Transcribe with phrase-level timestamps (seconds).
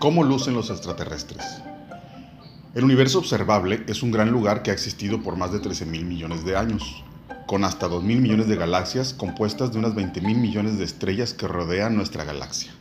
[0.00, 1.44] ¿Cómo lucen los extraterrestres?
[2.74, 6.06] El universo observable es un gran lugar que ha existido por más de 13 mil
[6.06, 7.04] millones de años,
[7.46, 11.34] con hasta 2 mil millones de galaxias compuestas de unas 20 mil millones de estrellas
[11.34, 12.72] que rodean nuestra galaxia.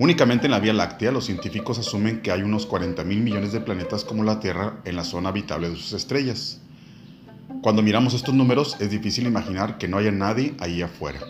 [0.00, 3.60] Únicamente en la Vía Láctea, los científicos asumen que hay unos 40 mil millones de
[3.60, 6.58] planetas como la Tierra en la zona habitable de sus estrellas.
[7.62, 11.20] Cuando miramos estos números, es difícil imaginar que no haya nadie ahí afuera.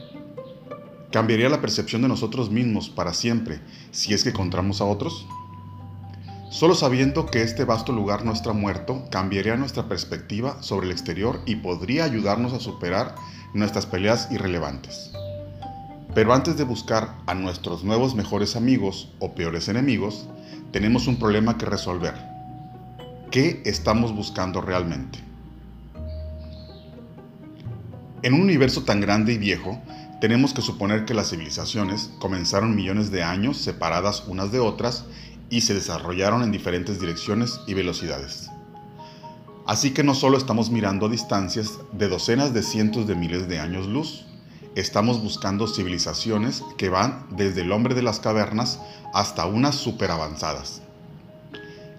[1.10, 3.60] ¿Cambiaría la percepción de nosotros mismos para siempre
[3.92, 5.26] si es que encontramos a otros?
[6.50, 11.40] Solo sabiendo que este vasto lugar no está muerto cambiaría nuestra perspectiva sobre el exterior
[11.46, 13.14] y podría ayudarnos a superar
[13.54, 15.10] nuestras peleas irrelevantes.
[16.14, 20.28] Pero antes de buscar a nuestros nuevos mejores amigos o peores enemigos,
[20.72, 22.14] tenemos un problema que resolver.
[23.30, 25.20] ¿Qué estamos buscando realmente?
[28.22, 29.80] En un universo tan grande y viejo,
[30.20, 35.04] tenemos que suponer que las civilizaciones comenzaron millones de años separadas unas de otras
[35.48, 38.50] y se desarrollaron en diferentes direcciones y velocidades.
[39.64, 43.60] Así que no solo estamos mirando a distancias de docenas de cientos de miles de
[43.60, 44.24] años luz,
[44.74, 48.80] estamos buscando civilizaciones que van desde el hombre de las cavernas
[49.14, 50.82] hasta unas super avanzadas.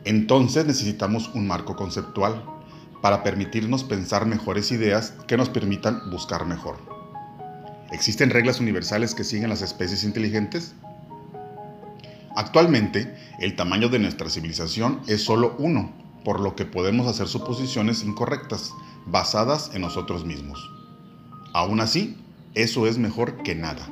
[0.04, 2.44] Entonces necesitamos un marco conceptual
[3.02, 6.99] para permitirnos pensar mejores ideas que nos permitan buscar mejor.
[7.92, 10.76] ¿Existen reglas universales que siguen las especies inteligentes?
[12.36, 15.92] Actualmente, el tamaño de nuestra civilización es solo uno,
[16.24, 18.72] por lo que podemos hacer suposiciones incorrectas,
[19.08, 20.60] basadas en nosotros mismos.
[21.54, 22.16] Aún así,
[22.54, 23.90] eso es mejor que nada.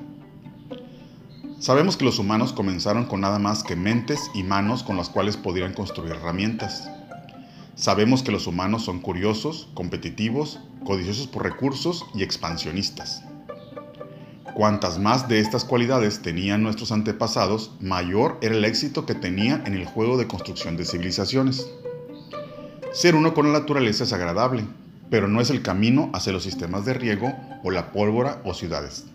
[1.59, 5.37] Sabemos que los humanos comenzaron con nada más que mentes y manos con las cuales
[5.37, 6.87] podrían construir herramientas.
[7.73, 13.26] Sabemos que los humanos son curiosos, competitivos, codiciosos por recursos y expansionistas.
[14.57, 19.75] Cuantas más de estas cualidades tenían nuestros antepasados, mayor era el éxito que tenían en
[19.75, 21.67] el juego de construcción de civilizaciones.
[22.91, 24.65] Ser uno con la naturaleza es agradable,
[25.11, 29.05] pero no es el camino hacia los sistemas de riego o la pólvora o ciudades.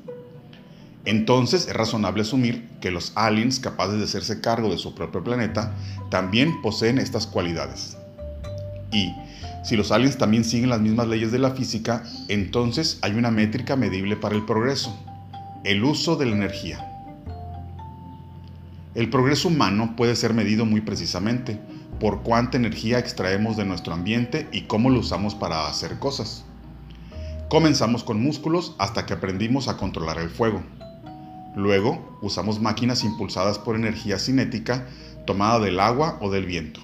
[1.06, 5.74] Entonces es razonable asumir que los aliens capaces de hacerse cargo de su propio planeta
[6.08, 7.96] también poseen estas cualidades.
[8.92, 9.12] Y
[9.64, 13.74] si los aliens también siguen las mismas leyes de la física, entonces hay una métrica
[13.74, 14.96] medible para el progreso
[15.64, 16.88] el uso de la energía.
[18.96, 21.60] El progreso humano puede ser medido muy precisamente
[22.00, 26.44] por cuánta energía extraemos de nuestro ambiente y cómo lo usamos para hacer cosas.
[27.48, 30.62] Comenzamos con músculos hasta que aprendimos a controlar el fuego.
[31.54, 34.86] Luego usamos máquinas impulsadas por energía cinética
[35.26, 36.80] tomada del agua o del viento.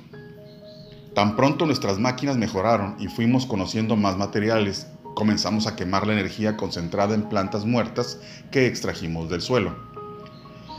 [1.17, 4.87] Tan pronto nuestras máquinas mejoraron y fuimos conociendo más materiales
[5.19, 8.19] comenzamos a quemar la energía concentrada en plantas muertas
[8.53, 9.75] que extrajimos del suelo.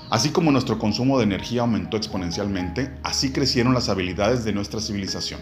[0.10, 5.42] Así como nuestro consumo de energía aumentó exponencialmente, así crecieron las habilidades de nuestra civilización.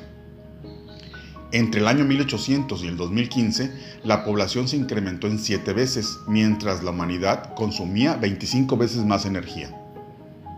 [1.51, 3.71] Entre el año 1800 y el 2015,
[4.03, 9.69] la población se incrementó en 7 veces, mientras la humanidad consumía 25 veces más energía.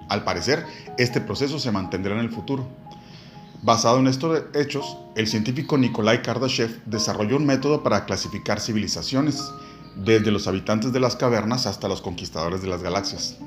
[0.07, 0.65] Al parecer,
[0.97, 2.69] este proceso se mantendrá en el futuro.
[3.61, 9.51] Basado en estos hechos, el científico Nikolai Kardashev desarrolló un método para clasificar civilizaciones,
[9.97, 13.37] desde los habitantes de las cavernas hasta los conquistadores de las galaxias.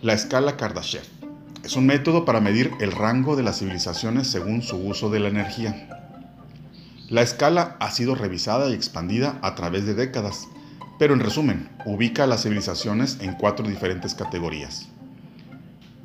[0.00, 1.02] La escala Kardashev
[1.64, 5.28] es un método para medir el rango de las civilizaciones según su uso de la
[5.28, 5.88] energía.
[7.08, 10.46] La escala ha sido revisada y expandida a través de décadas,
[11.00, 14.88] pero en resumen, ubica a las civilizaciones en cuatro diferentes categorías.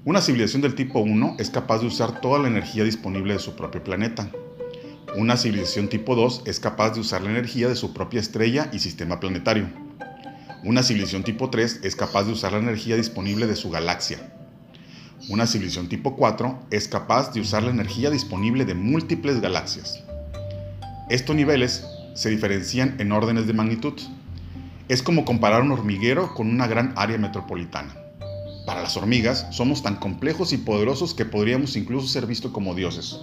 [0.05, 3.57] Una civilización del tipo 1 es capaz de usar toda la energía disponible de su
[3.57, 4.31] propio planeta.
[5.17, 8.79] Una civilización tipo 2 es capaz de usar la energía de su propia estrella y
[8.79, 9.67] sistema planetario.
[10.63, 14.19] Una civilización tipo 3 es capaz de usar la energía disponible de su galaxia.
[15.27, 20.01] Una civilización tipo 4 es capaz de usar la energía disponible de múltiples galaxias.
[21.09, 23.99] Estos niveles se diferencian en órdenes de magnitud.
[24.87, 28.08] Es como comparar un hormiguero con una gran área metropolitana.
[28.69, 33.19] Para las hormigas somos tan complejos y poderosos que podríamos incluso ser vistos como dioses.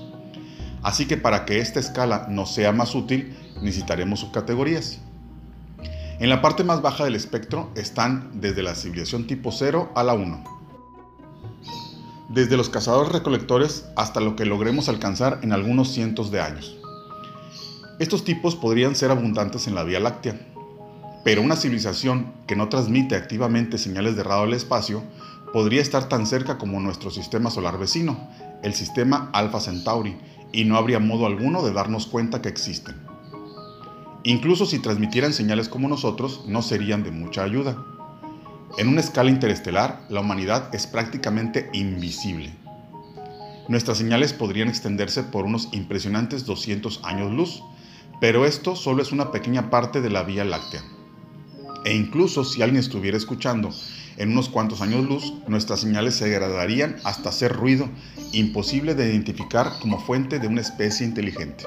[0.83, 3.33] Así que para que esta escala nos sea más útil,
[3.63, 4.99] necesitaremos subcategorías.
[6.19, 10.15] En la parte más baja del espectro están desde la civilización tipo 0 a la
[10.15, 10.43] 1.
[12.31, 16.77] Desde los cazadores recolectores hasta lo que logremos alcanzar en algunos cientos de años.
[18.01, 20.41] Estos tipos podrían ser abundantes en la Vía Láctea,
[21.23, 25.05] pero una civilización que no transmite activamente señales de radio al espacio
[25.53, 28.29] podría estar tan cerca como nuestro sistema solar vecino,
[28.63, 30.17] el sistema Alpha Centauri,
[30.53, 32.97] y no habría modo alguno de darnos cuenta que existen.
[34.25, 37.77] Incluso si transmitieran señales como nosotros, no serían de mucha ayuda.
[38.79, 42.53] En una escala interestelar, la humanidad es prácticamente invisible.
[43.69, 47.63] Nuestras señales podrían extenderse por unos impresionantes 200 años luz,
[48.21, 50.83] pero esto solo es una pequeña parte de la Vía Láctea.
[51.85, 53.71] E incluso si alguien estuviera escuchando
[54.17, 57.89] en unos cuantos años luz, nuestras señales se degradarían hasta hacer ruido,
[58.33, 61.65] imposible de identificar como fuente de una especie inteligente.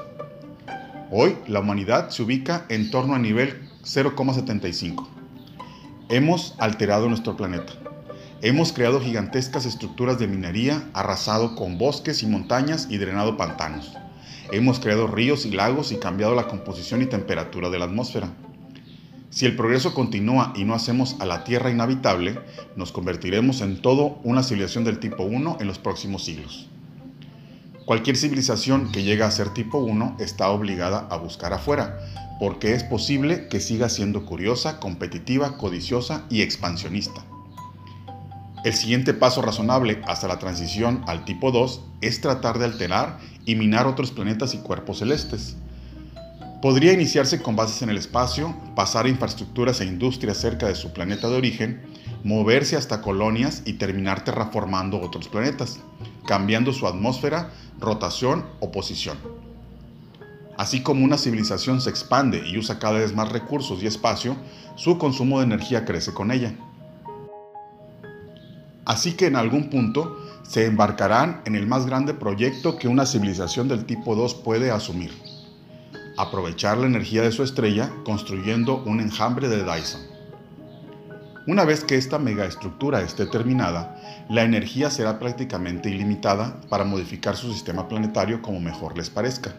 [1.12, 5.08] Hoy la humanidad se ubica en torno a nivel 0,75.
[6.08, 7.72] Hemos alterado nuestro planeta.
[8.42, 13.92] Hemos creado gigantescas estructuras de minería, arrasado con bosques y montañas y drenado pantanos.
[14.50, 18.30] Hemos creado ríos y lagos y cambiado la composición y temperatura de la atmósfera.
[19.30, 22.40] Si el progreso continúa y no hacemos a la Tierra inhabitable,
[22.74, 26.68] nos convertiremos en todo una civilización del tipo 1 en los próximos siglos.
[27.84, 32.00] Cualquier civilización que llegue a ser tipo 1 está obligada a buscar afuera,
[32.40, 37.24] porque es posible que siga siendo curiosa, competitiva, codiciosa y expansionista.
[38.64, 43.54] El siguiente paso razonable hasta la transición al tipo 2 es tratar de alterar y
[43.54, 45.56] minar otros planetas y cuerpos celestes.
[46.62, 50.92] Podría iniciarse con bases en el espacio, pasar a infraestructuras e industrias cerca de su
[50.92, 51.80] planeta de origen,
[52.22, 55.80] moverse hasta colonias y terminar terraformando otros planetas,
[56.26, 59.16] cambiando su atmósfera, rotación o posición.
[60.58, 64.36] Así como una civilización se expande y usa cada vez más recursos y espacio,
[64.76, 66.54] su consumo de energía crece con ella.
[68.84, 73.66] Así que en algún punto se embarcarán en el más grande proyecto que una civilización
[73.66, 75.29] del tipo 2 puede asumir.
[76.20, 80.02] Aprovechar la energía de su estrella construyendo un enjambre de Dyson.
[81.46, 87.50] Una vez que esta megaestructura esté terminada, la energía será prácticamente ilimitada para modificar su
[87.50, 89.54] sistema planetario como mejor les parezca.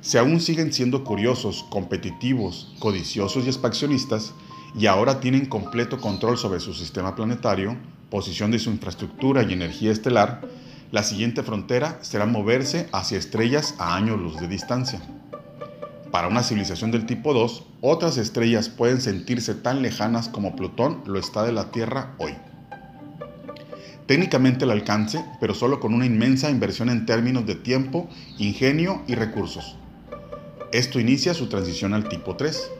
[0.00, 4.32] Si aún siguen siendo curiosos, competitivos, codiciosos y expansionistas,
[4.74, 7.76] y ahora tienen completo control sobre su sistema planetario,
[8.08, 10.40] posición de su infraestructura y energía estelar,
[10.90, 15.19] la siguiente frontera será moverse hacia estrellas a años luz de distancia.
[16.10, 21.20] Para una civilización del tipo 2, otras estrellas pueden sentirse tan lejanas como Plutón lo
[21.20, 22.34] está de la Tierra hoy.
[24.06, 28.08] Técnicamente el alcance, pero solo con una inmensa inversión en términos de tiempo,
[28.38, 29.76] ingenio y recursos.
[30.72, 32.72] Esto inicia su transición al tipo 3.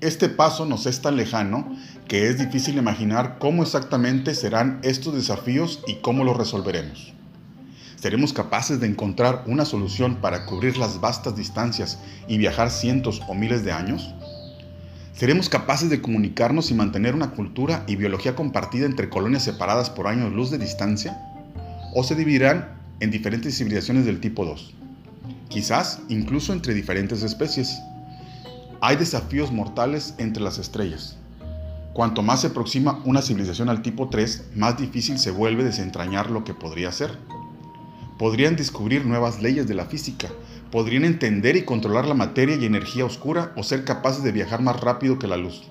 [0.00, 1.76] Este paso nos es tan lejano
[2.08, 7.12] que es difícil imaginar cómo exactamente serán estos desafíos y cómo los resolveremos.
[8.02, 13.34] ¿Seremos capaces de encontrar una solución para cubrir las vastas distancias y viajar cientos o
[13.34, 14.12] miles de años?
[15.12, 20.08] ¿Seremos capaces de comunicarnos y mantener una cultura y biología compartida entre colonias separadas por
[20.08, 21.16] años luz de distancia?
[21.94, 24.74] ¿O se dividirán en diferentes civilizaciones del tipo 2?
[25.48, 27.80] Quizás incluso entre diferentes especies.
[28.80, 31.18] Hay desafíos mortales entre las estrellas.
[31.92, 36.42] Cuanto más se aproxima una civilización al tipo 3, más difícil se vuelve desentrañar lo
[36.42, 37.16] que podría ser.
[38.22, 40.28] Podrían descubrir nuevas leyes de la física,
[40.70, 44.80] podrían entender y controlar la materia y energía oscura o ser capaces de viajar más
[44.80, 45.64] rápido que la luz.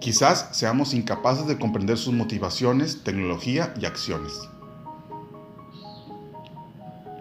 [0.00, 4.34] Quizás seamos incapaces de comprender sus motivaciones, tecnología y acciones.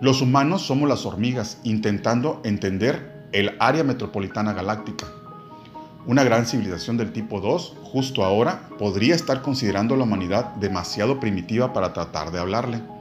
[0.02, 5.08] Los humanos somos las hormigas intentando entender el área metropolitana galáctica.
[6.06, 11.74] Una gran civilización del tipo 2, justo ahora, podría estar considerando la humanidad demasiado primitiva
[11.74, 12.95] para tratar de hablarle.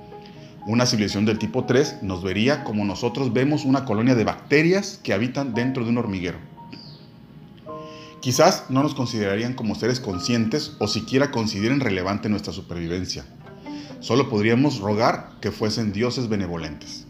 [0.66, 5.12] Una civilización del tipo 3 nos vería como nosotros vemos una colonia de bacterias que
[5.12, 6.38] habitan dentro de un hormiguero.
[8.20, 13.26] Quizás no nos considerarían como seres conscientes o siquiera consideren relevante nuestra supervivencia.
[14.00, 17.06] Solo podríamos rogar que fuesen dioses benevolentes.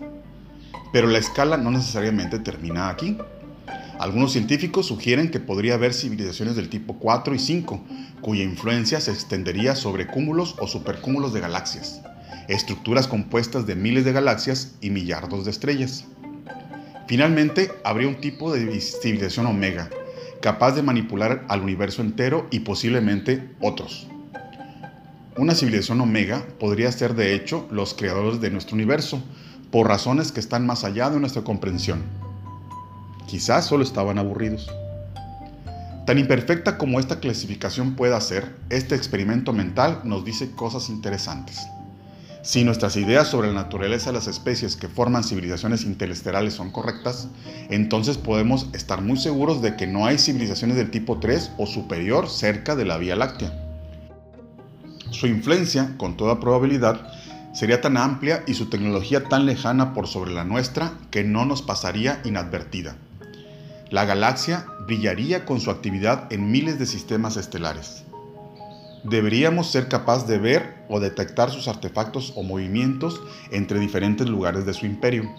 [0.93, 3.17] Pero la escala no necesariamente termina aquí.
[4.01, 7.85] Algunos científicos sugieren que podría haber civilizaciones del tipo 4 y 5,
[8.21, 12.03] cuya influencia se extendería sobre cúmulos o supercúmulos de galaxias,
[12.49, 16.05] estructuras compuestas de miles de galaxias y millardos de estrellas.
[17.07, 19.91] Finalmente, habría un tipo de civilización omega,
[20.41, 24.09] capaz de manipular al universo entero y posiblemente otros.
[25.37, 29.23] Una civilización omega podría ser de hecho los creadores de nuestro universo,
[29.71, 32.05] por razones que están más allá de nuestra comprensión.
[33.27, 34.71] Quizás solo estaban aburridos.
[36.07, 41.59] Tan imperfecta como esta clasificación pueda ser, este experimento mental nos dice cosas interesantes.
[42.45, 47.29] Si nuestras ideas sobre la naturaleza de las especies que forman civilizaciones interestelares son correctas,
[47.71, 52.29] entonces podemos estar muy seguros de que no hay civilizaciones del tipo 3 o superior
[52.29, 53.51] cerca de la Vía Láctea.
[55.11, 57.11] Su influencia, con toda probabilidad,
[57.55, 61.63] sería tan amplia y su tecnología tan lejana por sobre la nuestra que no nos
[61.63, 62.99] pasaría inadvertida.
[63.91, 68.05] la galaxia brillaría con su actividad en miles de sistemas estelares.
[69.05, 73.21] Deberíamos ser capaces de ver o detectar sus artefactos o movimientos
[73.51, 75.31] entre diferentes lugares de su imperio.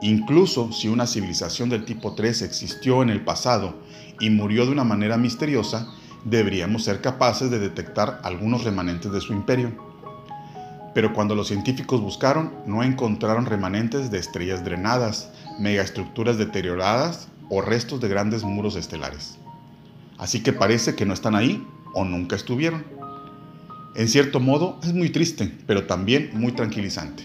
[0.00, 3.74] Incluso si una civilización del tipo 3 existió en el pasado
[4.18, 5.88] y murió de una manera misteriosa,
[6.24, 9.72] deberíamos ser capaces de detectar algunos remanentes de su imperio.
[10.94, 18.00] Pero cuando los científicos buscaron, no encontraron remanentes de estrellas drenadas, megaestructuras deterioradas o restos
[18.00, 19.36] de grandes muros estelares.
[20.16, 21.62] Así que parece que no están ahí
[21.94, 22.84] o nunca estuvieron.
[23.94, 27.24] En cierto modo es muy triste, pero también muy tranquilizante.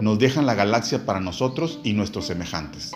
[0.00, 2.92] Nos dejan la galaxia para nosotros y nuestros semejantes.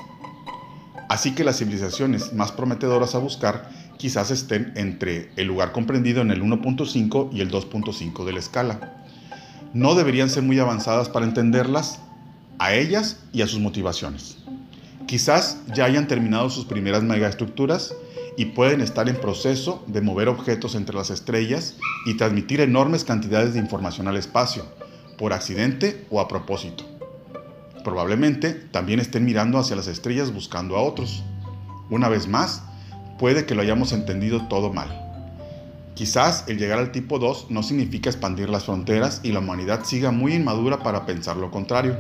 [1.09, 6.31] Así que las civilizaciones más prometedoras a buscar quizás estén entre el lugar comprendido en
[6.31, 9.05] el 1.5 y el 2.5 de la escala.
[9.73, 12.01] No deberían ser muy avanzadas para entenderlas,
[12.59, 14.39] a ellas y a sus motivaciones.
[15.07, 17.95] Quizás ya hayan terminado sus primeras megaestructuras
[18.37, 21.77] y pueden estar en proceso de mover objetos entre las estrellas
[22.07, 24.65] y transmitir enormes cantidades de información al espacio,
[25.17, 26.85] por accidente o a propósito.
[27.85, 31.23] Probablemente también estén mirando hacia las estrellas buscando a otros.
[31.91, 32.63] Una vez más,
[33.19, 35.01] puede que lo hayamos entendido todo mal.
[35.95, 40.11] Quizás el llegar al tipo 2 no significa expandir las fronteras y la humanidad siga
[40.11, 41.97] muy inmadura para pensar lo contrario.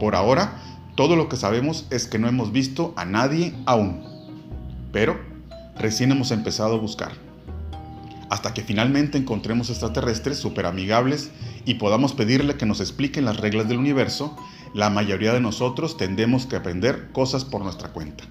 [0.00, 0.60] Por ahora,
[0.96, 4.02] todo lo que sabemos es que no hemos visto a nadie aún.
[4.92, 5.35] Pero
[5.78, 7.12] recién hemos empezado a buscar.
[8.28, 11.30] Hasta que finalmente encontremos extraterrestres super amigables
[11.64, 14.36] y podamos pedirle que nos expliquen las reglas del universo,
[14.74, 18.24] la mayoría de nosotros tendemos que aprender cosas por nuestra cuenta.